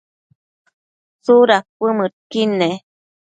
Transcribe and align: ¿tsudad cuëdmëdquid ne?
¿tsudad 1.23 1.63
cuëdmëdquid 1.77 2.49
ne? 2.59 2.69